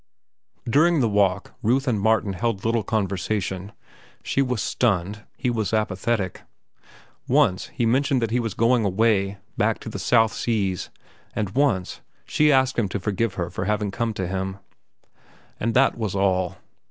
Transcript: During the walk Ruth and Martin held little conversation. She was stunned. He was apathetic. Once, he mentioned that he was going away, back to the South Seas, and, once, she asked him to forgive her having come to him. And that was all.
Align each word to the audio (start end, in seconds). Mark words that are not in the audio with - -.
During 0.67 0.99
the 0.99 1.07
walk 1.07 1.53
Ruth 1.61 1.87
and 1.87 2.01
Martin 2.01 2.33
held 2.33 2.65
little 2.65 2.81
conversation. 2.81 3.71
She 4.23 4.41
was 4.41 4.59
stunned. 4.59 5.25
He 5.37 5.51
was 5.51 5.75
apathetic. 5.75 6.41
Once, 7.27 7.67
he 7.67 7.85
mentioned 7.85 8.19
that 8.23 8.31
he 8.31 8.39
was 8.39 8.55
going 8.55 8.83
away, 8.83 9.37
back 9.57 9.77
to 9.81 9.89
the 9.89 9.99
South 9.99 10.33
Seas, 10.33 10.89
and, 11.35 11.51
once, 11.51 12.01
she 12.25 12.51
asked 12.51 12.79
him 12.79 12.89
to 12.89 12.99
forgive 12.99 13.35
her 13.35 13.51
having 13.65 13.91
come 13.91 14.11
to 14.15 14.25
him. 14.25 14.57
And 15.59 15.75
that 15.75 15.95
was 15.95 16.15
all. 16.15 16.57